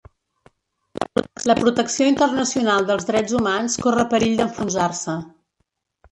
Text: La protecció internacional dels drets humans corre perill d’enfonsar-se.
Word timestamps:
La 1.49 1.55
protecció 1.59 2.07
internacional 2.11 2.87
dels 2.87 3.05
drets 3.09 3.35
humans 3.41 3.75
corre 3.83 4.05
perill 4.15 4.33
d’enfonsar-se. 4.39 5.19